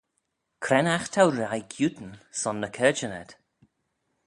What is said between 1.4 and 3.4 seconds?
reih giootyn son ny caarjyn ayd?